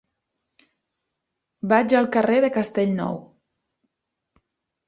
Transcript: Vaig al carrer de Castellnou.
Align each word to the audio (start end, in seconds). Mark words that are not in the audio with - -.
Vaig 1.73 1.95
al 1.99 2.09
carrer 2.17 2.39
de 2.47 2.51
Castellnou. 2.57 3.23